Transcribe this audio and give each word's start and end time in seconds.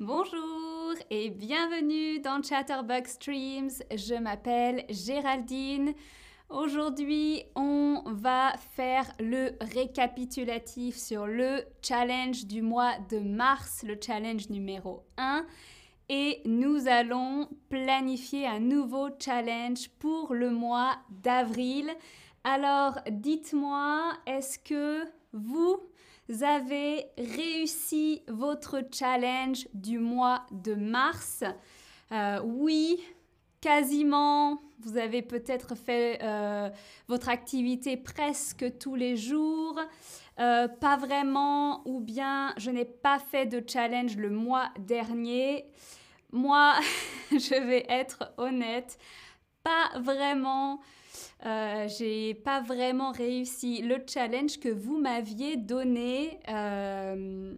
Bonjour 0.00 0.92
et 1.08 1.30
bienvenue 1.30 2.18
dans 2.18 2.42
Chatterbox 2.42 3.12
Streams. 3.12 3.70
Je 3.94 4.16
m'appelle 4.16 4.84
Géraldine. 4.90 5.94
Aujourd'hui, 6.48 7.44
on 7.54 8.02
va 8.06 8.54
faire 8.74 9.08
le 9.20 9.52
récapitulatif 9.60 10.96
sur 10.96 11.28
le 11.28 11.62
challenge 11.80 12.46
du 12.46 12.60
mois 12.60 12.98
de 13.08 13.20
mars, 13.20 13.84
le 13.86 13.96
challenge 14.04 14.50
numéro 14.50 15.04
1. 15.16 15.46
Et 16.08 16.42
nous 16.44 16.88
allons 16.88 17.48
planifier 17.68 18.48
un 18.48 18.58
nouveau 18.58 19.10
challenge 19.20 19.90
pour 20.00 20.34
le 20.34 20.50
mois 20.50 20.96
d'avril. 21.22 21.88
Alors, 22.42 22.98
dites-moi, 23.08 24.12
est-ce 24.26 24.58
que 24.58 25.04
vous 25.32 25.80
avez 26.42 27.06
réussi 27.18 28.22
votre 28.28 28.82
challenge 28.92 29.68
du 29.74 29.98
mois 29.98 30.46
de 30.50 30.74
mars 30.74 31.44
euh, 32.12 32.40
Oui, 32.42 33.00
quasiment. 33.60 34.60
Vous 34.80 34.96
avez 34.96 35.22
peut-être 35.22 35.74
fait 35.74 36.18
euh, 36.22 36.68
votre 37.08 37.28
activité 37.28 37.96
presque 37.96 38.78
tous 38.78 38.94
les 38.94 39.16
jours. 39.16 39.78
Euh, 40.40 40.68
pas 40.68 40.96
vraiment, 40.96 41.86
ou 41.86 42.00
bien 42.00 42.52
je 42.56 42.70
n'ai 42.70 42.84
pas 42.84 43.18
fait 43.18 43.46
de 43.46 43.62
challenge 43.66 44.16
le 44.16 44.30
mois 44.30 44.70
dernier. 44.78 45.66
Moi, 46.32 46.74
je 47.30 47.66
vais 47.66 47.86
être 47.88 48.32
honnête, 48.36 48.98
pas 49.62 49.98
vraiment. 50.00 50.80
Euh, 51.44 51.88
j'ai 51.88 52.34
pas 52.34 52.60
vraiment 52.60 53.12
réussi 53.12 53.82
le 53.82 53.96
challenge 54.06 54.58
que 54.58 54.68
vous 54.68 54.98
m'aviez 54.98 55.56
donné. 55.56 56.38
Euh, 56.48 57.54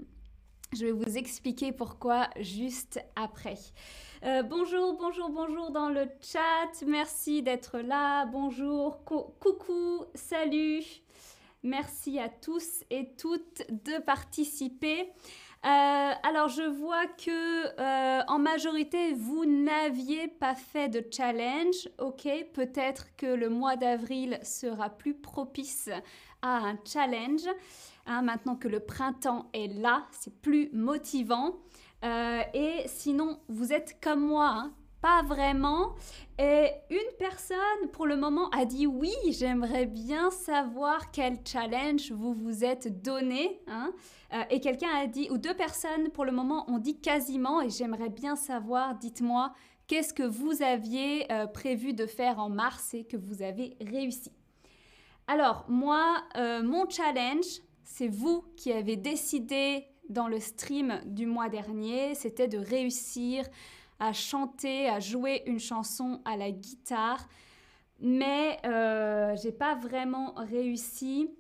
je 0.75 0.87
vais 0.87 0.93
vous 0.93 1.17
expliquer 1.17 1.73
pourquoi 1.73 2.29
juste 2.41 3.01
après. 3.15 3.59
Euh, 4.25 4.43
bonjour, 4.43 4.97
bonjour, 4.99 5.31
bonjour 5.31 5.71
dans 5.71 5.89
le 5.89 6.09
chat. 6.21 6.85
Merci 6.87 7.43
d'être 7.43 7.79
là. 7.79 8.27
Bonjour, 8.27 9.05
coucou, 9.05 10.05
salut. 10.15 10.83
Merci 11.63 12.19
à 12.19 12.29
tous 12.29 12.83
et 12.91 13.15
toutes 13.17 13.63
de 13.71 14.01
participer. 14.03 15.11
Euh, 15.65 16.13
alors 16.23 16.49
je 16.49 16.63
vois 16.63 17.07
que 17.07 17.81
euh, 17.81 18.23
en 18.29 18.39
majorité 18.39 19.15
vous 19.15 19.45
n'aviez 19.47 20.29
pas 20.29 20.55
fait 20.55 20.89
de 20.89 21.05
challenge. 21.11 21.89
Ok, 21.99 22.29
peut-être 22.53 23.17
que 23.17 23.27
le 23.27 23.49
mois 23.49 23.77
d'avril 23.77 24.39
sera 24.43 24.91
plus 24.91 25.15
propice 25.15 25.91
à 26.43 26.59
un 26.69 26.79
challenge. 26.85 27.49
Hein, 28.07 28.23
maintenant 28.23 28.55
que 28.55 28.69
le 28.69 28.81
printemps 28.81 29.51
est 29.53 29.67
là, 29.67 30.07
c'est 30.13 30.41
plus 30.41 30.71
motivant. 30.73 31.57
Euh, 32.05 32.43
et 32.55 32.85
sinon, 32.87 33.41
vous 33.49 33.73
êtes 33.73 33.99
comme 34.01 34.21
moi, 34.21 34.49
hein, 34.49 34.73
pas 35.07 35.23
vraiment. 35.23 35.95
Et 36.37 36.69
une 36.91 37.17
personne, 37.17 37.91
pour 37.93 38.07
le 38.07 38.17
moment, 38.17 38.51
a 38.51 38.65
dit 38.65 38.89
oui, 38.89 39.13
j'aimerais 39.29 39.87
bien 39.87 40.33
savoir 40.33 41.13
quel 41.13 41.39
challenge 41.47 42.11
vous 42.11 42.35
vous 42.35 42.65
êtes 42.65 43.03
donné. 43.03 43.61
Hein. 43.69 43.93
Euh, 44.35 44.43
et 44.51 44.59
quelqu'un 44.59 44.89
a 44.97 45.07
dit, 45.07 45.29
ou 45.31 45.39
deux 45.39 45.55
personnes, 45.55 46.11
pour 46.11 46.25
le 46.25 46.33
moment, 46.33 46.69
ont 46.69 46.79
dit 46.79 46.99
quasiment, 46.99 47.63
et 47.63 47.71
j'aimerais 47.71 48.09
bien 48.09 48.35
savoir, 48.35 48.97
dites-moi, 48.97 49.53
qu'est-ce 49.87 50.13
que 50.13 50.25
vous 50.25 50.61
aviez 50.61 51.31
euh, 51.31 51.47
prévu 51.47 51.93
de 51.93 52.07
faire 52.07 52.41
en 52.41 52.49
mars 52.49 52.93
et 52.93 53.05
que 53.05 53.17
vous 53.17 53.43
avez 53.43 53.77
réussi. 53.81 54.33
Alors, 55.29 55.67
moi, 55.69 56.17
euh, 56.37 56.65
mon 56.65 56.91
challenge, 56.91 57.61
c'est 57.85 58.09
vous 58.09 58.43
qui 58.57 58.73
avez 58.73 58.97
décidé 58.97 59.87
dans 60.09 60.27
le 60.27 60.41
stream 60.41 61.01
du 61.05 61.27
mois 61.27 61.49
dernier, 61.49 62.17
c'était 62.17 62.49
de 62.49 62.59
réussir 62.59 63.45
à 63.99 64.13
chanter, 64.13 64.89
à 64.89 65.01
jouer 65.01 65.43
une 65.47 65.61
chanson 65.61 66.21
à 66.25 66.37
la 66.37 66.51
guitare, 66.51 67.27
mais 68.01 68.59
euh, 68.65 69.35
j'ai 69.43 69.53
pas 69.53 69.75
vraiment 69.75 70.35
réussi. 70.37 71.31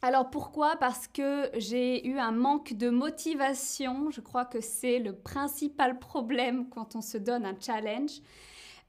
Alors 0.00 0.30
pourquoi? 0.30 0.76
Parce 0.76 1.08
que 1.08 1.50
j'ai 1.56 2.06
eu 2.06 2.18
un 2.18 2.30
manque 2.30 2.74
de 2.74 2.88
motivation. 2.88 4.10
Je 4.10 4.20
crois 4.20 4.44
que 4.44 4.60
c'est 4.60 5.00
le 5.00 5.12
principal 5.12 5.98
problème 5.98 6.68
quand 6.68 6.94
on 6.94 7.00
se 7.00 7.18
donne 7.18 7.44
un 7.44 7.56
challenge. 7.58 8.20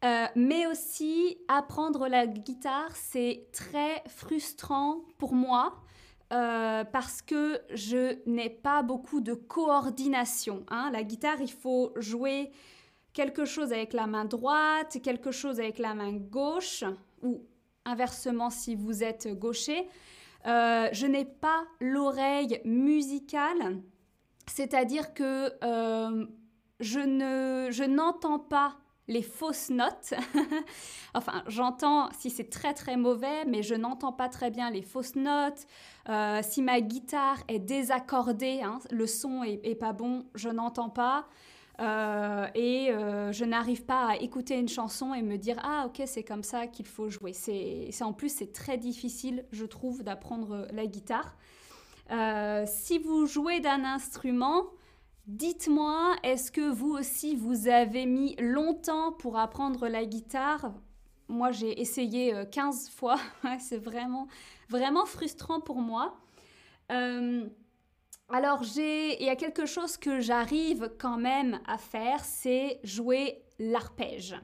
Euh, 0.06 0.28
mais 0.36 0.68
aussi, 0.68 1.38
apprendre 1.48 2.08
la 2.08 2.28
guitare, 2.28 2.96
c'est 2.96 3.48
très 3.52 4.04
frustrant 4.08 5.02
pour 5.18 5.34
moi. 5.34 5.82
Euh, 6.32 6.84
parce 6.84 7.24
que 7.24 7.60
je 7.74 8.20
n'ai 8.30 8.52
pas 8.52 8.84
beaucoup 8.84 9.20
de 9.20 9.34
coordination. 9.34 10.64
Hein. 10.70 10.92
La 10.94 11.02
guitare, 11.02 11.42
il 11.42 11.52
faut 11.52 11.92
jouer 11.96 12.52
quelque 13.14 13.46
chose 13.46 13.74
avec 13.74 13.94
la 13.94 14.08
main 14.08 14.26
droite, 14.26 14.98
quelque 15.04 15.32
chose 15.32 15.60
avec 15.60 15.80
la 15.80 15.94
main 15.94 16.14
gauche, 16.14 16.84
ou 17.22 17.42
inversement 17.86 18.50
si 18.50 18.76
vous 18.76 19.04
êtes 19.04 19.28
gaucher. 19.28 19.88
Euh, 20.46 20.88
je 20.94 21.06
n'ai 21.06 21.26
pas 21.26 21.66
l'oreille 21.82 22.62
musicale, 22.64 23.82
c'est-à-dire 24.48 25.14
que 25.14 25.52
euh, 25.64 26.26
je, 26.80 27.00
ne, 27.00 27.72
je 27.72 27.84
n'entends 27.84 28.40
pas 28.40 28.78
les 29.10 29.24
fausses 29.24 29.70
notes. 29.70 30.14
enfin, 31.14 31.44
j'entends 31.48 32.10
si 32.18 32.30
c'est 32.30 32.50
très 32.50 32.74
très 32.74 32.96
mauvais, 32.96 33.44
mais 33.46 33.64
je 33.64 33.76
n'entends 33.76 34.14
pas 34.14 34.30
très 34.30 34.52
bien 34.52 34.70
les 34.70 34.84
fausses 34.84 35.16
notes. 35.16 35.66
Euh, 36.08 36.40
si 36.44 36.62
ma 36.62 36.80
guitare 36.80 37.38
est 37.48 37.60
désaccordée, 37.60 38.62
hein, 38.62 38.80
le 38.92 39.08
son 39.08 39.44
est, 39.44 39.60
est, 39.64 39.76
pas 39.76 39.94
bon, 39.94 40.26
je 40.36 40.50
n'entends 40.50 40.90
pas. 40.90 41.28
Euh, 41.80 42.48
et 42.56 42.92
euh, 42.92 43.32
je 43.32 43.46
n'arrive 43.46 43.86
pas 43.86 44.10
à 44.10 44.16
écouter 44.18 44.60
une 44.60 44.68
chanson 44.68 45.14
et 45.14 45.22
me 45.22 45.38
dire 45.38 45.56
ah 45.64 45.86
ok 45.88 46.02
c'est 46.08 46.24
comme 46.24 46.44
ça 46.44 46.68
qu'il 46.68 46.86
faut 46.86 47.10
jouer. 47.10 47.32
C'est 47.32 47.90
en 48.02 48.12
plus 48.12 48.30
c'est 48.30 48.52
très 48.52 48.78
difficile 48.78 49.46
je 49.52 49.66
trouve 49.66 50.04
d'apprendre 50.04 50.68
la 50.74 50.86
guitare. 50.86 51.38
Euh, 52.12 52.66
si 52.68 52.98
vous 53.00 53.28
jouez 53.28 53.62
d'un 53.62 53.86
instrument, 53.86 54.66
dites-moi 55.28 56.16
est-ce 56.24 56.52
que 56.52 56.70
vous 56.70 56.92
aussi 56.92 57.36
vous 57.36 57.68
avez 57.70 58.06
mis 58.06 58.36
longtemps 58.40 59.14
pour 59.14 59.38
apprendre 59.38 59.88
la 59.88 60.04
guitare? 60.04 60.74
Moi 61.30 61.52
j'ai 61.52 61.80
essayé 61.80 62.34
15 62.52 62.90
fois, 62.90 63.20
c'est 63.60 63.78
vraiment 63.78 64.28
vraiment 64.68 65.06
frustrant 65.06 65.62
pour 65.62 65.78
moi. 65.78 66.18
Alors, 68.32 68.62
il 68.78 69.24
y 69.24 69.30
a 69.30 69.36
quelque 69.36 69.66
chose 69.66 69.98
que 69.98 70.20
j'arrive 70.20 70.92
quand 71.00 71.18
même 71.18 71.60
à 71.66 71.80
faire, 71.80 72.24
c'est 72.24 72.80
jouer 72.84 73.42
l'arpège. 73.58 74.36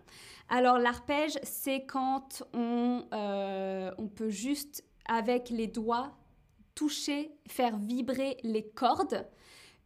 Alors, 0.50 0.80
l'arpège, 0.80 1.38
c'est 1.44 1.86
quand 1.86 2.42
on, 2.54 3.06
euh, 3.14 3.92
on 4.00 4.08
peut 4.08 4.30
juste, 4.30 4.84
avec 5.08 5.52
les 5.52 5.68
doigts, 5.68 6.18
toucher, 6.74 7.32
faire 7.48 7.78
vibrer 7.78 8.38
les 8.42 8.68
cordes, 8.68 9.28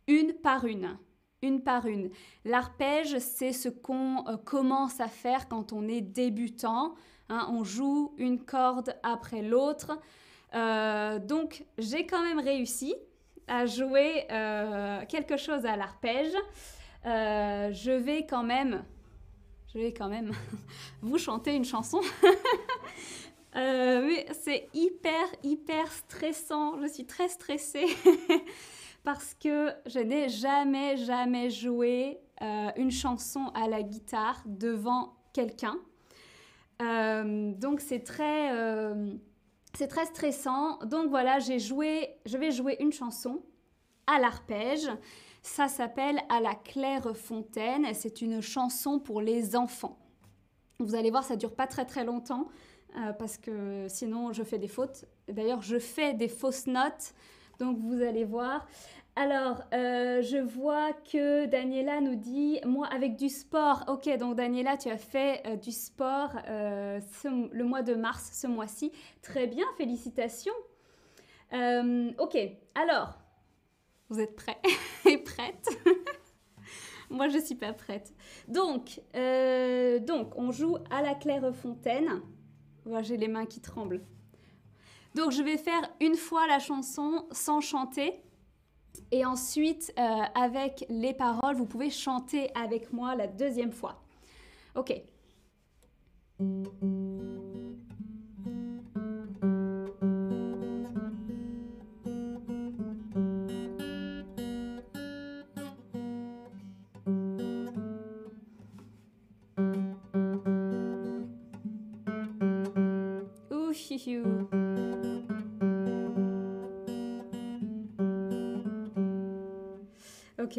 une 0.08 0.34
par 0.34 0.64
une. 0.64 0.98
Une 1.42 1.62
par 1.62 1.86
une. 1.86 2.10
L'arpège, 2.46 3.20
c'est 3.20 3.54
ce 3.54 3.68
qu'on 3.68 4.26
euh, 4.28 4.38
commence 4.38 5.02
à 5.02 5.10
faire 5.10 5.50
quand 5.50 5.74
on 5.74 5.90
est 5.90 6.02
débutant. 6.02 6.96
Hein. 7.28 7.48
on 7.52 7.66
joue 7.66 8.14
une 8.18 8.44
corde 8.46 8.96
après 9.04 9.42
l'autre. 9.42 10.00
Euh, 10.56 11.20
donc, 11.20 11.66
j'ai 11.78 12.06
quand 12.06 12.24
même 12.24 12.40
réussi 12.40 12.96
à 13.50 13.66
jouer 13.66 14.26
euh, 14.32 15.04
quelque 15.08 15.36
chose 15.36 15.66
à 15.66 15.76
l'arpège, 15.76 16.34
euh, 17.06 17.72
je 17.72 17.92
vais 17.92 18.26
quand 18.26 18.44
même, 18.44 18.84
je 19.74 19.80
vais 19.80 19.94
quand 19.94 20.10
même 20.10 20.32
vous 21.02 21.18
chanter 21.18 21.56
une 21.56 21.66
chanson. 21.66 22.02
euh, 23.56 24.12
c'est 24.40 24.70
hyper, 24.74 25.26
hyper 25.44 25.92
stressant. 25.92 26.80
Je 26.82 26.88
suis 26.88 27.06
très 27.06 27.28
stressée 27.28 27.88
parce 29.04 29.34
que 29.34 29.72
je 29.86 30.00
n'ai 30.00 30.30
jamais, 30.30 30.98
jamais 30.98 31.50
joué 31.50 32.20
euh, 32.42 32.70
une 32.76 32.92
chanson 32.92 33.52
à 33.56 33.68
la 33.68 33.82
guitare 33.82 34.42
devant 34.46 35.16
quelqu'un. 35.34 35.78
donc 36.80 37.82
c'est 37.82 38.04
très 38.04 38.52
c'est 39.78 39.88
très 39.88 40.06
stressant. 40.06 40.78
Donc 40.86 41.10
voilà, 41.10 41.40
j'ai 41.40 41.60
joué, 41.60 42.10
je 42.26 42.38
vais 42.38 42.52
jouer 42.52 42.78
une 42.80 42.92
chanson 42.92 43.42
à 44.08 44.20
l'arpège. 44.20 44.90
Ça 45.42 45.68
s'appelle 45.68 46.20
À 46.30 46.42
la 46.42 46.56
claire 46.56 47.16
fontaine. 47.16 47.88
C'est 47.94 48.22
une 48.22 48.42
chanson 48.42 49.00
pour 49.00 49.22
les 49.22 49.56
enfants. 49.56 49.98
Vous 50.80 50.96
allez 50.96 51.12
voir, 51.12 51.24
ça 51.24 51.36
dure 51.36 51.56
pas 51.56 51.68
très 51.68 51.86
très 51.86 52.04
longtemps 52.04 52.48
euh, 52.98 53.14
parce 53.14 53.38
que 53.38 53.88
sinon 53.90 54.34
je 54.34 54.44
fais 54.44 54.58
des 54.58 54.68
fautes. 54.68 55.06
D'ailleurs, 55.28 55.62
je 55.62 55.78
fais 55.78 56.14
des 56.14 56.28
fausses 56.30 56.68
notes. 56.68 57.14
Donc 57.60 57.78
vous 57.78 58.02
allez 58.02 58.24
voir. 58.24 58.68
Alors, 59.16 59.64
euh, 59.74 60.22
je 60.22 60.38
vois 60.38 60.94
que 60.94 61.46
Daniela 61.46 62.00
nous 62.00 62.16
dit, 62.16 62.60
moi 62.66 62.88
avec 62.88 63.16
du 63.16 63.30
sport. 63.30 63.84
Ok, 63.88 64.10
donc 64.18 64.36
Daniela, 64.36 64.78
tu 64.78 64.90
as 64.90 64.98
fait 64.98 65.44
euh, 65.46 65.56
du 65.56 65.72
sport 65.72 66.32
euh, 66.48 67.00
le 67.52 67.64
mois 67.64 67.82
de 67.82 67.96
mars, 67.96 68.32
ce 68.34 68.48
mois-ci. 68.48 68.92
Très 69.22 69.48
bien, 69.48 69.66
félicitations. 69.78 70.54
ok, 71.52 72.38
alors, 72.76 73.20
vous 74.10 74.20
êtes 74.20 74.36
prêts 74.36 74.60
et 75.06 75.18
prêtes? 75.18 75.68
Moi 77.10 77.28
je 77.28 77.40
suis 77.40 77.56
pas 77.56 77.74
prête. 77.74 78.14
Donc, 78.48 79.02
donc 80.06 80.38
on 80.38 80.52
joue 80.52 80.78
à 80.92 81.02
la 81.02 81.16
claire 81.16 81.54
fontaine. 81.56 82.22
j'ai 83.02 83.18
les 83.18 83.28
mains 83.28 83.48
qui 83.48 83.60
tremblent. 83.62 84.02
Donc 85.16 85.32
je 85.32 85.42
vais 85.42 85.58
faire 85.58 85.90
une 86.00 86.16
fois 86.16 86.46
la 86.48 86.60
chanson 86.60 87.26
sans 87.32 87.62
chanter. 87.62 88.22
Et 89.12 89.26
ensuite, 89.26 89.94
euh, 89.98 90.02
avec 90.36 90.86
les 90.90 91.14
paroles, 91.14 91.56
vous 91.56 91.66
pouvez 91.66 91.90
chanter 91.90 92.52
avec 92.56 92.94
moi 92.94 93.16
la 93.16 93.28
deuxième 93.28 93.72
fois. 93.72 94.02
Ok. 94.76 95.02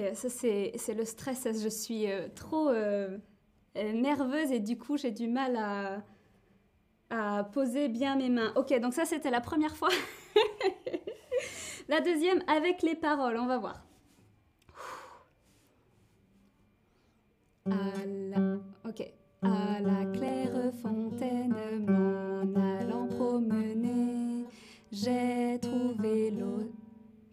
Ok, 0.01 0.17
ça 0.17 0.29
c'est 0.29 0.95
le 0.95 1.05
stress. 1.05 1.47
Je 1.63 1.69
suis 1.69 2.11
euh, 2.11 2.29
trop 2.35 2.69
euh, 2.69 3.19
euh, 3.77 3.93
nerveuse 3.93 4.51
et 4.53 4.61
du 4.61 4.79
coup 4.79 4.97
j'ai 4.97 5.11
du 5.11 5.29
mal 5.29 5.57
à, 5.57 6.03
à 7.11 7.45
poser 7.45 7.89
bien 7.89 8.17
mes 8.17 8.29
mains. 8.29 8.53
Ok, 8.57 8.79
donc 8.81 8.95
ça 8.95 9.05
c'était 9.05 9.31
la 9.31 9.41
première 9.41 9.77
fois. 9.77 9.91
la 11.89 12.01
deuxième 12.01 12.43
avec 12.47 12.83
les 12.83 12.95
paroles, 12.95 13.37
on 13.39 13.47
va 13.47 13.59
voir. 13.59 13.85
À 17.67 18.07
la... 18.07 18.57
Ok. 18.89 19.03
À 19.43 19.81
la 19.81 20.05
claire 20.13 20.73
fontaine, 20.83 21.55
m'en 21.87 22.61
allant 22.61 23.07
promener, 23.07 24.45
j'ai 24.93 25.59
trouvé 25.61 26.31
l'eau. 26.31 26.71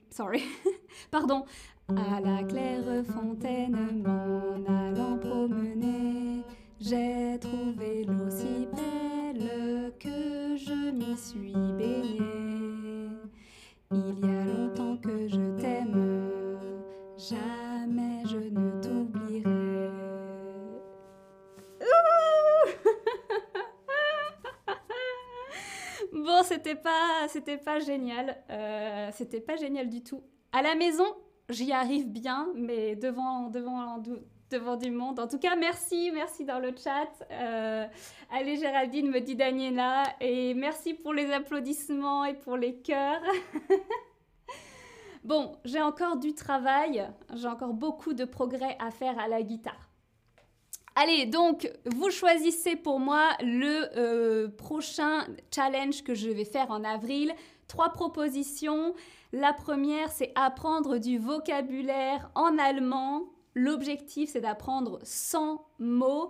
Sorry. 0.09 0.43
Pardon. 1.11 1.45
À 1.95 2.19
la 2.19 2.43
claire 2.43 3.01
fontaine, 3.05 4.03
m'en 4.03 4.55
allant 4.69 5.17
promener, 5.17 6.43
j'ai 6.81 7.39
trouvé 7.39 8.03
l'eau 8.03 8.29
si 8.29 8.67
belle 8.75 9.93
que 9.97 10.57
je 10.57 10.91
m'y 10.91 11.15
suis 11.15 11.53
baignée. 11.77 13.07
Il 13.93 14.19
y 14.19 14.25
a 14.25 14.43
longtemps 14.43 14.97
que 14.97 15.29
je 15.29 15.39
t'aime, 15.61 16.59
jamais 17.17 18.25
je 18.25 18.35
ne 18.37 18.81
t'oublierai. 18.81 19.89
bon, 26.11 26.43
c'était 26.43 26.75
pas, 26.75 27.29
c'était 27.29 27.57
pas 27.57 27.79
génial, 27.79 28.43
euh, 28.49 29.09
c'était 29.13 29.39
pas 29.39 29.55
génial 29.55 29.89
du 29.89 30.03
tout. 30.03 30.21
À 30.51 30.61
la 30.61 30.75
maison, 30.75 31.05
j'y 31.49 31.71
arrive 31.71 32.09
bien, 32.09 32.49
mais 32.55 32.95
devant, 32.95 33.49
devant, 33.49 34.01
devant 34.49 34.75
du 34.75 34.91
monde. 34.91 35.19
En 35.19 35.27
tout 35.27 35.39
cas, 35.39 35.55
merci, 35.55 36.11
merci 36.13 36.45
dans 36.45 36.59
le 36.59 36.73
chat. 36.75 37.09
Euh, 37.31 37.85
allez, 38.31 38.57
Géraldine, 38.57 39.09
me 39.09 39.19
dit 39.19 39.35
Daniela. 39.35 40.03
Et 40.21 40.53
merci 40.53 40.93
pour 40.93 41.13
les 41.13 41.31
applaudissements 41.31 42.25
et 42.25 42.33
pour 42.33 42.57
les 42.57 42.75
cœurs. 42.75 43.21
bon, 45.23 45.57
j'ai 45.65 45.81
encore 45.81 46.17
du 46.17 46.33
travail, 46.33 47.07
j'ai 47.33 47.47
encore 47.47 47.73
beaucoup 47.73 48.13
de 48.13 48.25
progrès 48.25 48.77
à 48.79 48.91
faire 48.91 49.17
à 49.19 49.27
la 49.27 49.41
guitare. 49.41 49.89
Allez, 50.99 51.27
donc, 51.27 51.71
vous 51.85 52.09
choisissez 52.09 52.75
pour 52.75 52.99
moi 52.99 53.29
le 53.41 53.85
euh, 53.97 54.47
prochain 54.47 55.27
challenge 55.53 56.03
que 56.03 56.15
je 56.15 56.27
vais 56.27 56.43
faire 56.43 56.71
en 56.71 56.83
avril. 56.83 57.31
Trois 57.67 57.89
propositions. 57.89 58.93
La 59.33 59.53
première, 59.53 60.09
c'est 60.11 60.31
apprendre 60.35 60.97
du 60.97 61.17
vocabulaire 61.17 62.31
en 62.35 62.57
allemand. 62.57 63.23
L'objectif, 63.55 64.29
c'est 64.31 64.41
d'apprendre 64.41 64.99
100 65.03 65.65
mots. 65.79 66.29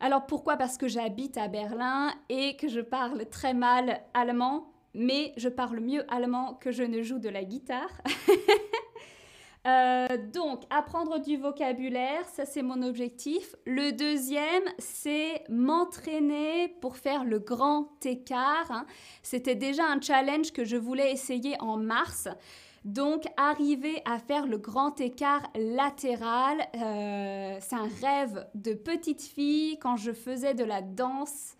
Alors 0.00 0.26
pourquoi? 0.26 0.56
Parce 0.56 0.78
que 0.78 0.88
j'habite 0.88 1.36
à 1.36 1.48
Berlin 1.48 2.12
et 2.28 2.56
que 2.56 2.68
je 2.68 2.80
parle 2.80 3.26
très 3.26 3.52
mal 3.52 4.00
allemand, 4.14 4.72
mais 4.94 5.32
je 5.36 5.48
parle 5.48 5.80
mieux 5.80 6.04
allemand 6.12 6.54
que 6.54 6.70
je 6.70 6.84
ne 6.84 7.02
joue 7.02 7.18
de 7.18 7.28
la 7.28 7.44
guitare. 7.44 8.00
Euh, 9.68 10.16
donc, 10.32 10.62
apprendre 10.70 11.20
du 11.20 11.36
vocabulaire, 11.36 12.26
ça 12.32 12.46
c'est 12.46 12.62
mon 12.62 12.82
objectif. 12.82 13.54
Le 13.66 13.92
deuxième, 13.92 14.62
c'est 14.78 15.44
m'entraîner 15.50 16.68
pour 16.80 16.96
faire 16.96 17.24
le 17.24 17.38
grand 17.38 17.88
écart. 18.06 18.70
Hein. 18.70 18.86
C'était 19.22 19.56
déjà 19.56 19.84
un 19.84 20.00
challenge 20.00 20.52
que 20.52 20.64
je 20.64 20.76
voulais 20.76 21.12
essayer 21.12 21.60
en 21.60 21.76
mars. 21.76 22.28
Donc, 22.84 23.24
arriver 23.36 24.00
à 24.06 24.18
faire 24.18 24.46
le 24.46 24.56
grand 24.56 24.98
écart 25.00 25.42
latéral, 25.54 26.60
euh, 26.74 27.58
c'est 27.60 27.76
un 27.76 27.88
rêve 28.00 28.46
de 28.54 28.72
petite 28.72 29.22
fille. 29.22 29.78
Quand 29.80 29.96
je 29.96 30.12
faisais 30.12 30.54
de 30.54 30.64
la 30.64 30.80
danse, 30.80 31.56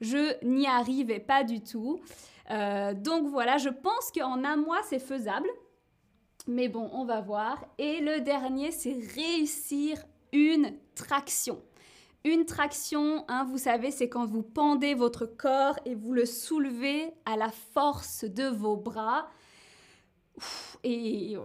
je 0.00 0.42
n'y 0.44 0.66
arrivais 0.66 1.20
pas 1.20 1.44
du 1.44 1.60
tout. 1.60 2.00
Euh, 2.50 2.94
donc 2.94 3.26
voilà, 3.26 3.58
je 3.58 3.68
pense 3.68 4.10
qu'en 4.12 4.42
un 4.44 4.56
mois, 4.56 4.80
c'est 4.88 4.98
faisable. 4.98 5.48
Mais 6.46 6.68
bon, 6.68 6.90
on 6.92 7.04
va 7.04 7.20
voir. 7.20 7.64
Et 7.78 8.00
le 8.00 8.20
dernier, 8.20 8.70
c'est 8.70 8.96
réussir 9.14 10.04
une 10.32 10.74
traction. 10.94 11.62
Une 12.24 12.46
traction, 12.46 13.24
hein, 13.28 13.44
vous 13.44 13.58
savez, 13.58 13.90
c'est 13.90 14.08
quand 14.08 14.24
vous 14.24 14.42
pendez 14.42 14.94
votre 14.94 15.26
corps 15.26 15.78
et 15.84 15.94
vous 15.94 16.12
le 16.12 16.24
soulevez 16.24 17.12
à 17.26 17.36
la 17.36 17.50
force 17.50 18.24
de 18.24 18.44
vos 18.44 18.76
bras. 18.76 19.28
et 20.82 21.36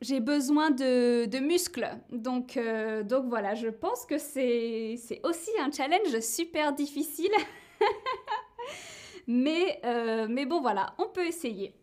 j'ai 0.00 0.20
besoin 0.20 0.70
de, 0.70 1.38
muscles. 1.38 1.88
Donc, 2.10 2.56
euh, 2.56 3.02
donc 3.02 3.26
voilà, 3.28 3.54
je 3.54 3.68
pense 3.68 4.04
que 4.06 4.18
c'est 4.18 4.98
aussi 5.22 5.50
un 5.60 5.70
challenge 5.70 6.20
super 6.20 6.72
difficile. 6.72 7.32
mais, 9.26 9.80
euh, 9.84 10.26
mais 10.28 10.46
bon, 10.46 10.60
voilà, 10.60 10.94
on 10.98 11.08
peut 11.08 11.26
essayer. 11.26 11.74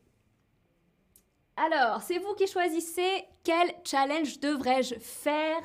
Alors, 1.55 2.01
c'est 2.01 2.17
vous 2.17 2.33
qui 2.33 2.47
choisissez 2.47 3.25
quel 3.43 3.73
challenge 3.83 4.39
devrais-je 4.39 4.95
faire 4.95 5.61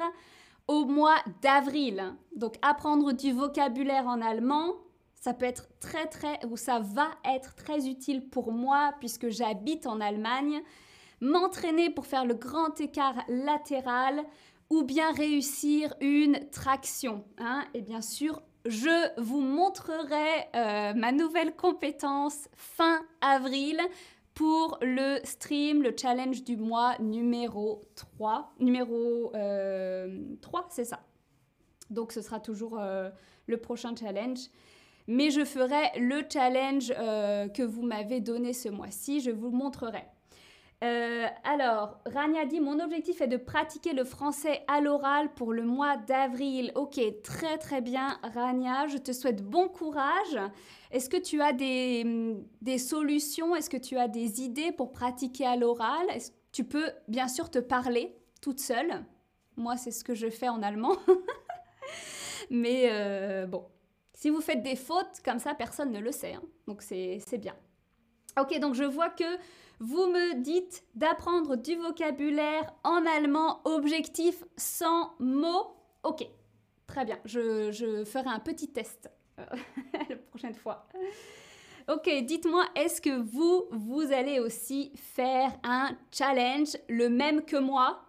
au 0.66 0.84
mois 0.84 1.16
d'avril. 1.40 2.14
Donc, 2.36 2.56
apprendre 2.60 3.12
du 3.12 3.32
vocabulaire 3.32 4.06
en 4.06 4.20
allemand, 4.20 4.74
ça 5.14 5.32
peut 5.32 5.46
être 5.46 5.68
très 5.80 6.06
très, 6.06 6.44
ou 6.46 6.56
ça 6.56 6.78
va 6.80 7.08
être 7.24 7.54
très 7.54 7.88
utile 7.88 8.28
pour 8.28 8.52
moi 8.52 8.92
puisque 9.00 9.30
j'habite 9.30 9.86
en 9.86 10.00
Allemagne. 10.00 10.62
M'entraîner 11.20 11.90
pour 11.90 12.06
faire 12.06 12.24
le 12.24 12.34
grand 12.34 12.80
écart 12.80 13.24
latéral 13.28 14.22
ou 14.70 14.84
bien 14.84 15.10
réussir 15.12 15.94
une 16.00 16.48
traction. 16.50 17.24
Hein. 17.38 17.64
Et 17.74 17.80
bien 17.80 18.02
sûr, 18.02 18.42
je 18.66 19.20
vous 19.20 19.40
montrerai 19.40 20.48
euh, 20.54 20.92
ma 20.94 21.12
nouvelle 21.12 21.56
compétence 21.56 22.48
fin 22.54 23.00
avril 23.20 23.80
pour 24.38 24.78
le 24.82 25.18
stream, 25.24 25.82
le 25.82 25.92
challenge 26.00 26.44
du 26.44 26.56
mois 26.56 26.96
numéro 27.00 27.88
3. 27.96 28.54
Numéro 28.60 29.32
3, 29.32 29.34
euh, 29.34 30.06
c'est 30.70 30.84
ça. 30.84 31.00
Donc 31.90 32.12
ce 32.12 32.22
sera 32.22 32.38
toujours 32.38 32.78
euh, 32.78 33.10
le 33.48 33.56
prochain 33.56 33.96
challenge. 33.96 34.38
Mais 35.08 35.32
je 35.32 35.44
ferai 35.44 35.98
le 35.98 36.22
challenge 36.32 36.94
euh, 36.96 37.48
que 37.48 37.64
vous 37.64 37.82
m'avez 37.82 38.20
donné 38.20 38.52
ce 38.52 38.68
mois-ci. 38.68 39.20
Je 39.20 39.32
vous 39.32 39.50
le 39.50 39.56
montrerai. 39.56 40.04
Euh, 40.84 41.26
alors, 41.42 41.98
Rania 42.06 42.44
dit 42.44 42.60
Mon 42.60 42.78
objectif 42.78 43.20
est 43.20 43.26
de 43.26 43.36
pratiquer 43.36 43.92
le 43.92 44.04
français 44.04 44.62
à 44.68 44.80
l'oral 44.80 45.32
pour 45.34 45.52
le 45.52 45.62
mois 45.62 45.96
d'avril. 45.96 46.70
Ok, 46.76 47.00
très 47.22 47.58
très 47.58 47.80
bien, 47.80 48.18
Rania. 48.22 48.86
Je 48.86 48.98
te 48.98 49.12
souhaite 49.12 49.42
bon 49.42 49.68
courage. 49.68 50.38
Est-ce 50.90 51.10
que 51.10 51.16
tu 51.16 51.42
as 51.42 51.52
des, 51.52 52.36
des 52.62 52.78
solutions? 52.78 53.56
Est-ce 53.56 53.70
que 53.70 53.76
tu 53.76 53.96
as 53.96 54.08
des 54.08 54.42
idées 54.42 54.72
pour 54.72 54.92
pratiquer 54.92 55.46
à 55.46 55.56
l'oral? 55.56 56.06
Tu 56.52 56.64
peux 56.64 56.90
bien 57.08 57.28
sûr 57.28 57.50
te 57.50 57.58
parler 57.58 58.16
toute 58.40 58.60
seule. 58.60 59.04
Moi, 59.56 59.76
c'est 59.76 59.90
ce 59.90 60.04
que 60.04 60.14
je 60.14 60.30
fais 60.30 60.48
en 60.48 60.62
allemand. 60.62 60.96
Mais 62.50 62.88
euh, 62.90 63.46
bon, 63.46 63.66
si 64.14 64.30
vous 64.30 64.40
faites 64.40 64.62
des 64.62 64.76
fautes, 64.76 65.20
comme 65.24 65.40
ça, 65.40 65.54
personne 65.54 65.90
ne 65.90 65.98
le 65.98 66.12
sait. 66.12 66.34
Hein. 66.34 66.42
Donc, 66.68 66.82
c'est 66.82 67.38
bien. 67.38 67.54
Ok, 68.36 68.58
donc 68.60 68.74
je 68.74 68.84
vois 68.84 69.10
que 69.10 69.38
vous 69.80 70.06
me 70.06 70.34
dites 70.34 70.84
d'apprendre 70.94 71.56
du 71.56 71.76
vocabulaire 71.76 72.72
en 72.84 73.04
allemand, 73.06 73.60
objectif 73.64 74.44
sans 74.56 75.12
mots. 75.18 75.76
Ok, 76.02 76.26
très 76.86 77.04
bien, 77.04 77.18
je, 77.24 78.04
ferai 78.04 78.28
un 78.28 78.40
petit 78.40 78.68
test 78.68 79.10
euh, 79.38 79.44
la 80.08 80.16
prochaine 80.16 80.54
fois. 80.54 80.88
Ok, 81.88 82.10
dites-moi, 82.24 82.64
est-ce 82.74 83.00
que 83.00 83.18
vous, 83.18 83.64
vous 83.70 84.12
allez 84.12 84.40
aussi 84.40 84.92
faire 84.94 85.52
un 85.62 85.96
challenge 86.12 86.76
le 86.88 87.08
même 87.08 87.44
que 87.44 87.56
moi? 87.56 88.02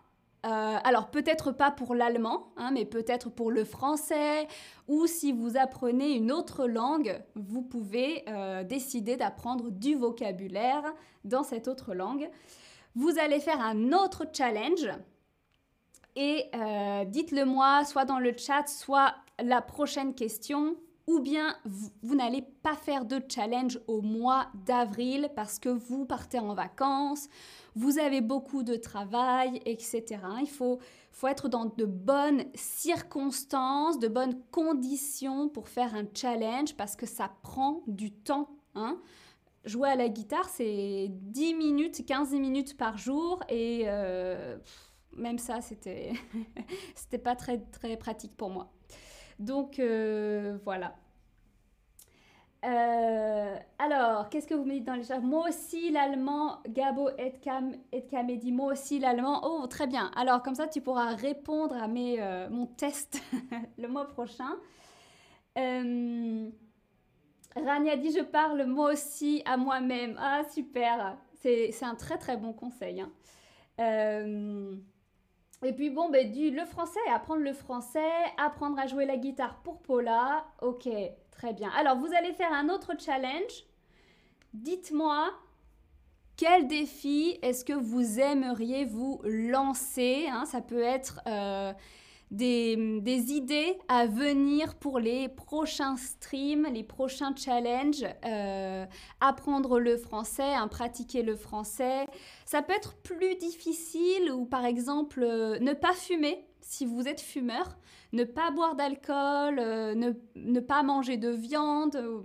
Euh, 0.46 0.78
alors 0.84 1.12
peut-être 1.12 1.52
pas 1.52 1.70
pour 1.70 1.96
l'allemand, 1.96 2.54
hein, 2.56 2.72
mais 2.72 2.86
peut-être 2.86 3.30
pour 3.30 3.52
le 3.52 3.66
français, 3.66 4.48
ou 4.88 5.06
si 5.06 5.34
vous 5.34 5.58
apprenez 5.58 6.14
une 6.14 6.32
autre 6.32 6.66
langue, 6.66 7.22
vous 7.36 7.62
pouvez 7.62 8.24
euh, 8.30 8.64
décider 8.64 9.18
d'apprendre 9.18 9.70
du 9.70 9.96
vocabulaire 9.96 10.84
dans 11.26 11.44
cette 11.44 11.68
autre 11.68 11.94
langue. 11.94 12.30
Vous 12.96 13.20
allez 13.20 13.42
faire 13.42 13.60
un 13.60 13.92
autre 13.92 14.26
challenge 14.32 14.90
et 16.16 16.46
euh, 16.56 17.04
dites-le 17.04 17.44
moi, 17.44 17.84
soit 17.84 18.06
dans 18.06 18.20
le 18.20 18.34
chat, 18.36 18.68
soit 18.68 19.16
la 19.44 19.62
prochaine 19.62 20.16
question, 20.16 20.76
ou 21.10 21.20
bien 21.20 21.56
vous, 21.66 22.16
n'allez 22.16 22.44
pas 22.62 22.76
faire 22.76 23.04
de 23.04 23.20
challenge 23.28 23.80
au 23.88 24.02
mois 24.02 24.48
d'avril 24.68 25.28
parce 25.36 25.58
que 25.58 25.70
vous 25.70 26.06
partez 26.06 26.38
en 26.38 26.54
vacances, 26.54 27.30
vous 27.76 27.98
avez 27.98 28.22
beaucoup 28.22 28.62
de 28.62 28.76
travail, 28.76 29.60
etc. 29.66 30.06
Il 30.40 30.48
faut, 30.48 30.80
être 31.24 31.50
dans 31.50 31.66
de 31.66 31.86
bonnes 31.86 32.44
circonstances, 32.54 33.98
de 33.98 34.08
bonnes 34.08 34.40
conditions 34.52 35.50
pour 35.50 35.68
faire 35.68 35.96
un 35.96 36.06
challenge 36.14 36.76
parce 36.76 36.96
que 36.96 37.08
ça 37.08 37.32
prend 37.42 37.82
du 37.88 38.12
temps. 38.12 38.48
Hein 38.76 39.02
Jouer 39.66 39.90
à 39.90 39.96
la 39.96 40.10
guitare, 40.10 40.48
c'est 40.48 41.08
10 41.10 41.56
minutes, 41.56 42.06
15 42.06 42.34
minutes 42.34 42.78
par 42.78 42.98
jour 43.00 43.44
et... 43.50 43.86
Euh, 43.88 44.58
même 45.18 45.40
ça, 45.40 45.60
c'était 45.60 46.14
c'était 46.96 47.18
pas 47.18 47.36
très 47.36 47.58
pratique 47.98 48.38
pour 48.38 48.52
moi. 48.52 48.72
Donc 49.40 49.80
euh, 49.80 50.58
voilà. 50.66 50.96
Euh, 52.66 53.56
alors, 53.78 54.28
qu'est-ce 54.30 54.46
que 54.46 54.54
vous 54.54 54.66
me 54.66 54.74
dites 54.74 54.84
dans 54.84 54.96
les 54.96 55.04
chats? 55.04 55.22
Moi 55.22 55.48
aussi 55.48 55.92
l'allemand, 55.92 56.60
Gabo 56.68 57.10
Edkam, 57.18 57.72
Edkam 57.94 58.28
dit 58.28 58.52
moi 58.52 58.74
aussi 58.74 59.00
l'allemand. 59.00 59.40
Oh, 59.44 59.66
très 59.68 59.88
bien. 59.88 60.12
Alors, 60.16 60.44
comme 60.44 60.56
ça, 60.56 60.68
tu 60.68 60.82
pourras 60.82 61.16
répondre 61.16 61.76
à 61.76 61.88
mes, 61.88 62.22
euh, 62.22 62.50
mon 62.50 62.66
test 62.66 63.22
le 63.78 63.88
mois 63.88 64.08
prochain. 64.08 64.58
Rania 65.56 66.52
dit 67.98 68.12
je 68.12 68.24
parle 68.24 68.66
moi 68.66 68.92
aussi 68.92 69.42
à 69.46 69.56
moi-même. 69.56 70.18
Ah, 70.20 70.42
super. 70.54 71.18
C'est 71.42 71.72
un 71.84 71.96
très 71.96 72.18
très 72.18 72.36
bon 72.36 72.52
conseil. 72.52 73.02
Hein. 73.02 73.10
Et 75.64 75.74
puis 75.74 75.90
bon, 75.90 76.10
ben, 76.10 76.32
le 76.34 76.66
français, 76.66 77.00
apprendre 77.14 77.42
le 77.42 77.54
français, 77.54 78.00
apprendre 78.38 78.80
à 78.80 78.88
jouer 78.88 79.06
la 79.06 79.18
guitare 79.18 79.60
pour 79.62 79.82
Paula. 79.82 80.46
Ok, 80.62 80.88
très 81.32 81.54
bien. 81.54 81.70
Alors, 81.78 81.98
vous 81.98 82.14
allez 82.14 82.32
faire 82.34 82.54
un 82.54 82.70
autre 82.70 82.94
challenge. 82.98 83.66
Dites-moi 84.54 85.32
quel 86.38 86.68
défi 86.68 87.38
est-ce 87.42 87.66
que 87.66 87.74
vous 87.74 88.22
aimeriez 88.22 88.86
vous 88.86 89.20
lancer 89.26 90.28
hein? 90.32 90.46
Ça 90.46 90.62
peut 90.62 90.82
être 90.82 91.20
euh, 91.28 91.74
des, 92.32 93.34
idées 93.34 93.78
à 93.88 94.06
venir 94.06 94.76
pour 94.76 95.00
les 95.00 95.30
prochains 95.30 95.98
streams, 95.98 96.68
les 96.72 96.84
prochains 96.84 97.36
challenges, 97.36 98.06
euh, 98.26 98.86
apprendre 99.20 99.80
le 99.80 99.98
français, 99.98 100.54
hein, 100.54 100.68
pratiquer 100.68 101.24
le 101.24 101.36
français. 101.36 102.06
Ça 102.46 102.62
peut 102.62 102.74
être 102.74 102.96
plus 102.98 103.36
difficile 103.36 104.32
ou 104.32 104.46
par 104.46 104.66
exemple 104.66 105.24
euh, 105.24 105.60
ne 105.60 105.74
pas 105.74 105.94
fumer 105.94 106.46
si 106.62 106.86
vous 106.86 107.08
êtes 107.08 107.22
fumeur, 107.22 107.78
ne 108.14 108.24
pas 108.24 108.52
boire 108.52 108.76
d'alcool, 108.76 109.58
euh, 109.60 109.96
ne, 109.96 110.12
ne, 110.36 110.60
pas 110.60 110.84
manger 110.84 111.18
de 111.18 111.30
viande. 111.30 112.24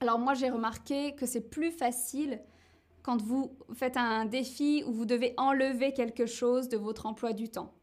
Alors 0.00 0.18
moi 0.18 0.32
j'ai 0.34 0.48
remarqué 0.48 1.14
que 1.14 1.26
c'est 1.26 1.50
plus 1.50 1.70
facile 1.70 2.40
quand 3.02 3.20
vous 3.20 3.58
faites 3.74 3.96
un 3.96 4.24
défi 4.24 4.84
où 4.86 4.92
vous 4.92 5.04
devez 5.04 5.34
enlever 5.36 5.92
quelque 5.92 6.24
chose 6.24 6.68
de 6.68 6.78
votre 6.78 7.04
emploi 7.04 7.32
du 7.32 7.50
temps. 7.50 7.74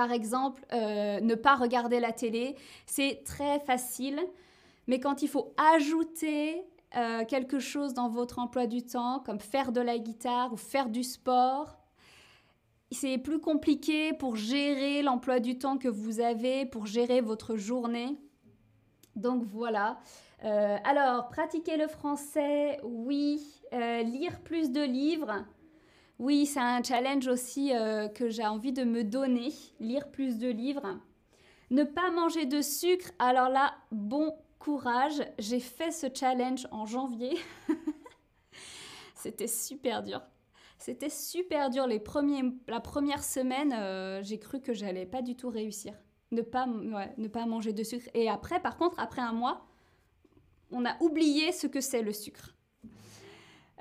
Par 0.00 0.12
exemple, 0.12 0.64
euh, 0.72 1.20
ne 1.20 1.34
pas 1.34 1.56
regarder 1.56 2.00
la 2.00 2.10
télé, 2.10 2.56
c'est 2.86 3.22
très 3.22 3.60
facile, 3.60 4.18
mais 4.86 4.98
quand 4.98 5.20
il 5.20 5.28
faut 5.28 5.52
ajouter 5.74 6.62
euh, 6.96 7.26
quelque 7.26 7.58
chose 7.58 7.92
dans 7.92 8.08
votre 8.08 8.38
emploi 8.38 8.66
du 8.66 8.82
temps, 8.82 9.20
comme 9.26 9.40
faire 9.40 9.72
de 9.72 9.80
la 9.82 9.98
guitare 9.98 10.54
ou 10.54 10.56
faire 10.56 10.88
du 10.88 11.04
sport, 11.04 11.76
c'est 12.90 13.18
plus 13.18 13.40
compliqué 13.40 14.14
pour 14.14 14.36
gérer 14.36 15.02
l'emploi 15.02 15.38
du 15.38 15.58
temps 15.58 15.76
que 15.76 15.88
vous 15.88 16.20
avez, 16.20 16.64
pour 16.64 16.86
gérer 16.86 17.20
votre 17.20 17.56
journée. 17.56 18.16
Donc 19.16 19.42
voilà. 19.42 19.98
Euh, 20.44 20.78
alors, 20.84 21.28
pratiquer 21.28 21.76
le 21.76 21.88
français, 21.88 22.80
oui. 22.84 23.46
lire 23.70 24.40
plus 24.44 24.70
de 24.72 24.80
livres, 24.80 25.44
oui, 26.20 26.44
c'est 26.44 26.60
un 26.60 26.82
challenge 26.82 27.26
aussi 27.28 27.74
euh, 27.74 28.06
que 28.08 28.28
j'ai 28.28 28.44
envie 28.44 28.74
de 28.74 28.84
me 28.84 29.04
donner, 29.04 29.54
lire 29.80 30.10
plus 30.10 30.36
de 30.36 30.48
livres. 30.48 31.00
Ne 31.70 31.82
pas 31.82 32.10
manger 32.10 32.44
de 32.44 32.60
sucre, 32.60 33.10
alors 33.18 33.48
là, 33.48 33.74
bon 33.90 34.36
courage. 34.58 35.22
J'ai 35.38 35.60
fait 35.60 35.90
ce 35.90 36.08
challenge 36.12 36.68
en 36.72 36.84
janvier. 36.84 37.38
C'était 39.14 39.46
super 39.46 40.02
dur. 40.02 40.20
C'était 40.76 41.08
super 41.08 41.70
dur. 41.70 41.86
Les 41.86 42.00
premiers, 42.00 42.52
la 42.68 42.80
première 42.80 43.24
semaine, 43.24 43.72
euh, 43.72 44.22
j'ai 44.22 44.38
cru 44.38 44.60
que 44.60 44.74
j'allais 44.74 45.06
pas 45.06 45.22
du 45.22 45.36
tout 45.36 45.48
réussir. 45.48 45.94
Ne 46.32 46.42
pas, 46.42 46.66
ne 46.66 47.28
pas 47.28 47.46
manger 47.46 47.72
de 47.72 47.82
sucre. 47.82 48.10
Et 48.12 48.28
après, 48.28 48.60
par 48.60 48.76
contre, 48.76 49.00
après 49.00 49.22
un 49.22 49.32
mois, 49.32 49.66
on 50.70 50.84
a 50.84 51.02
oublié 51.02 51.50
ce 51.52 51.66
que 51.66 51.80
c'est 51.80 52.02
le 52.02 52.12
sucre. 52.12 52.54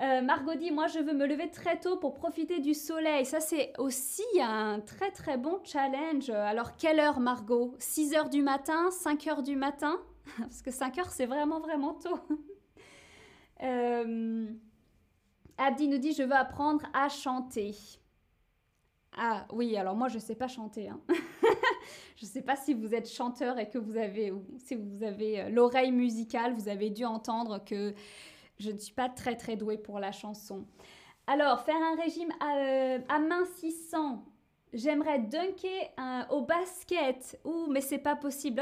Euh, 0.02 0.22
Margot 0.22 0.56
dit, 0.56 0.72
moi 0.72 0.88
je 0.88 1.00
veux 1.00 1.14
me 1.14 1.26
lever 1.26 1.52
très 1.52 1.78
tôt 1.78 1.98
pour 1.98 2.14
profiter 2.14 2.60
du 2.60 2.74
soleil. 2.74 3.26
Ça 3.26 3.42
c'est 3.42 3.74
aussi 3.78 4.24
un 4.42 4.80
très 4.80 5.12
très 5.12 5.38
bon 5.38 5.60
challenge. 5.64 6.30
Alors 6.30 6.78
quelle 6.78 7.00
heure 7.00 7.20
Margot? 7.20 7.76
6 7.80 8.14
heures 8.14 8.30
du 8.30 8.42
matin 8.42 8.92
5 8.92 9.28
heures 9.28 9.44
du 9.44 9.58
matin? 9.58 10.00
Parce 10.38 10.62
que 10.62 10.72
5 10.72 10.98
heures 11.00 11.12
c'est 11.12 11.26
vraiment 11.26 11.60
vraiment 11.60 11.96
tôt. 11.96 12.18
euh, 13.64 14.48
Abdi 15.58 15.90
nous 15.90 15.98
dit, 15.98 16.14
je 16.14 16.24
veux 16.24 16.36
apprendre 16.36 16.86
à 16.94 17.10
chanter. 17.10 17.76
Ah 19.18 19.46
oui, 19.52 19.76
alors 19.76 19.98
moi 19.98 20.08
je 20.08 20.16
ne 20.16 20.22
sais 20.22 20.36
pas 20.36 20.48
chanter. 20.48 20.88
Hein. 20.88 21.02
je 22.16 22.26
ne 22.26 22.30
sais 22.30 22.42
pas 22.42 22.56
si 22.56 22.74
vous 22.74 22.94
êtes 22.94 23.10
chanteur 23.10 23.60
et 23.60 23.68
que 23.68 23.78
vous 23.78 23.98
avez, 23.98 24.32
si 24.60 24.76
vous 24.76 25.04
avez 25.04 25.42
euh, 25.42 25.50
l'oreille 25.50 25.92
musicale, 25.92 26.54
vous 26.54 26.70
avez 26.70 26.90
dû 26.90 27.04
entendre 27.04 27.62
que 27.66 27.94
je 28.60 28.72
ne 28.72 28.78
suis 28.78 28.94
pas 28.94 29.10
très 29.10 29.36
très 29.36 29.56
douée 29.56 29.78
pour 29.78 30.00
la 30.00 30.12
chanson. 30.12 30.66
Alors, 31.28 31.62
faire 31.62 31.76
un 31.76 31.96
régime 31.96 32.32
euh, 32.44 33.00
amincissant. 33.08 34.26
J'aimerais 34.74 35.20
dunker 35.20 35.92
au 36.30 36.42
basket. 36.42 37.40
Ouh, 37.46 37.68
mais 37.68 37.82
c'est 37.82 38.00
pas 38.00 38.16
possible. 38.16 38.62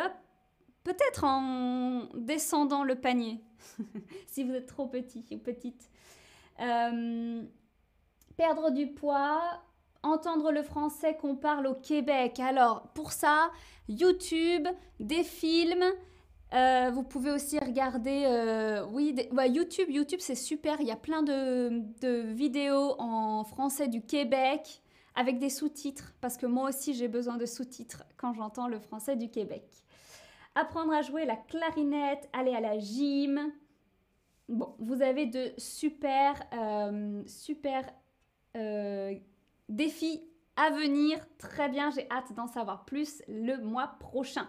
Peut-être 0.84 1.24
en 1.24 2.08
descendant 2.14 2.84
le 2.84 2.96
panier, 2.96 3.42
si 4.28 4.44
vous 4.44 4.54
êtes 4.54 4.68
trop 4.68 4.88
petit 4.88 5.26
ou 5.32 5.38
petite. 5.38 5.90
Euh, 6.60 7.44
perdre 8.38 8.72
du 8.72 8.88
poids, 8.88 9.42
entendre 10.04 10.52
le 10.52 10.64
français 10.64 11.18
qu'on 11.18 11.36
parle 11.36 11.68
au 11.68 11.76
Québec. 11.76 12.40
Alors, 12.40 12.88
pour 12.94 13.12
ça, 13.12 13.52
YouTube, 13.90 14.68
des 15.00 15.24
films, 15.24 15.86
euh, 16.54 16.92
vous 16.92 17.04
pouvez 17.04 17.32
aussi 17.32 17.60
regarder, 17.60 18.24
euh, 18.26 18.86
oui, 18.92 19.16
YouTube. 19.50 19.90
YouTube, 19.90 20.20
c'est 20.22 20.36
super. 20.36 20.80
Il 20.80 20.88
y 20.88 20.92
a 20.92 20.96
plein 20.96 21.22
de, 21.22 22.32
vidéos 22.32 22.96
en 23.00 23.44
français 23.44 23.88
du 23.88 24.02
Québec 24.02 24.82
avec 25.16 25.40
des 25.40 25.50
sous-titres, 25.50 26.14
parce 26.22 26.38
que 26.38 26.46
moi 26.46 26.70
aussi, 26.70 26.94
j'ai 26.94 27.08
besoin 27.08 27.38
de 27.38 27.46
sous-titres 27.46 28.04
quand 28.18 28.34
j'entends 28.34 28.68
le 28.68 28.80
français 28.80 29.16
du 29.16 29.30
Québec. 29.30 29.66
Apprendre 30.56 30.94
à 30.94 31.02
jouer 31.02 31.26
la 31.26 31.36
clarinette, 31.36 32.30
aller 32.34 32.54
à 32.54 32.62
la 32.62 32.78
gym. 32.78 33.52
Bon, 34.48 34.76
vous 34.80 35.02
avez 35.02 35.26
de 35.26 35.52
super, 35.58 36.42
euh, 36.54 37.24
super 37.26 37.84
défis 39.70 40.24
à 40.56 40.72
venir. 40.72 41.20
Très 41.38 41.70
bien, 41.70 41.92
j'ai 41.92 42.10
hâte 42.10 42.34
d'en 42.34 42.48
savoir 42.48 42.86
plus 42.86 43.22
le 43.28 43.58
mois 43.58 43.98
prochain. 44.00 44.48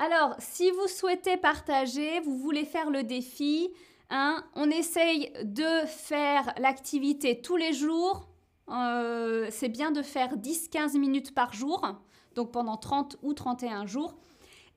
Alors, 0.00 0.36
si 0.38 0.70
vous 0.70 0.86
souhaitez 0.86 1.36
partager, 1.36 2.20
vous 2.20 2.38
voulez 2.38 2.64
faire 2.64 2.88
le 2.88 3.02
défi, 3.02 3.68
hein, 4.10 4.44
on 4.54 4.70
essaye 4.70 5.32
de 5.42 5.86
faire 5.86 6.54
l'activité 6.58 7.40
tous 7.40 7.56
les 7.56 7.72
jours. 7.72 8.28
Euh, 8.68 9.48
c'est 9.50 9.68
bien 9.68 9.90
de 9.90 10.02
faire 10.02 10.36
10-15 10.36 10.96
minutes 10.98 11.34
par 11.34 11.52
jour, 11.52 11.82
donc 12.36 12.52
pendant 12.52 12.76
30 12.76 13.16
ou 13.22 13.32
31 13.32 13.86
jours. 13.86 14.14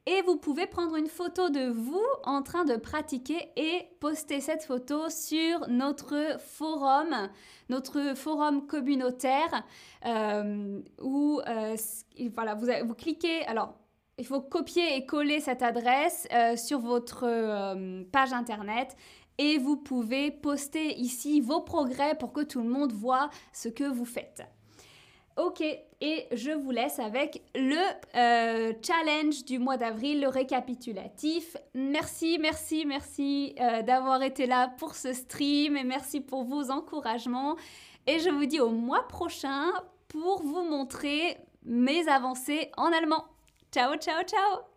Et 0.07 0.23
vous 0.23 0.37
pouvez 0.37 0.65
prendre 0.65 0.95
une 0.95 1.05
photo 1.05 1.49
de 1.49 1.69
vous 1.69 2.03
en 2.23 2.41
train 2.41 2.65
de 2.65 2.75
pratiquer 2.75 3.51
et 3.55 3.83
poster 3.99 4.41
cette 4.41 4.63
photo 4.63 5.07
sur 5.11 5.67
notre 5.69 6.39
forum, 6.39 7.29
notre 7.69 8.15
forum 8.15 8.65
communautaire, 8.65 9.63
euh, 10.07 10.81
où 10.99 11.39
euh, 11.47 11.75
voilà, 12.33 12.55
vous, 12.55 12.65
vous 12.87 12.95
cliquez. 12.95 13.45
Alors, 13.45 13.75
il 14.21 14.27
faut 14.27 14.39
copier 14.39 14.97
et 14.97 15.07
coller 15.07 15.39
cette 15.39 15.63
adresse 15.63 16.27
euh, 16.31 16.55
sur 16.55 16.77
votre 16.77 17.23
euh, 17.23 18.03
page 18.11 18.33
internet 18.33 18.95
et 19.39 19.57
vous 19.57 19.77
pouvez 19.77 20.29
poster 20.29 20.93
ici 20.93 21.41
vos 21.41 21.61
progrès 21.61 22.13
pour 22.13 22.31
que 22.31 22.41
tout 22.41 22.61
le 22.61 22.69
monde 22.69 22.93
voit 22.93 23.31
ce 23.51 23.67
que 23.67 23.83
vous 23.83 24.05
faites. 24.05 24.43
Ok, 25.37 25.61
et 25.61 26.27
je 26.33 26.51
vous 26.51 26.69
laisse 26.69 26.99
avec 26.99 27.41
le 27.55 27.81
euh, 28.15 28.73
challenge 28.85 29.43
du 29.43 29.57
mois 29.57 29.77
d'avril, 29.77 30.21
le 30.21 30.27
récapitulatif. 30.27 31.57
Merci, 31.73 32.37
merci, 32.39 32.85
merci 32.85 33.55
d'avoir 33.87 34.21
été 34.21 34.45
là 34.45 34.67
pour 34.77 34.93
ce 34.93 35.13
stream 35.13 35.75
et 35.77 35.83
merci 35.83 36.21
pour 36.21 36.43
vos 36.43 36.69
encouragements. 36.69 37.55
Et 38.05 38.19
je 38.19 38.29
vous 38.29 38.45
dis 38.45 38.59
au 38.59 38.69
mois 38.69 39.07
prochain 39.07 39.71
pour 40.09 40.43
vous 40.43 40.61
montrer 40.61 41.37
mes 41.63 42.07
avancées 42.07 42.69
en 42.77 42.91
allemand. 42.91 43.25
Ciao, 43.71 43.95
ciao, 43.97 44.23
ciao 44.23 44.70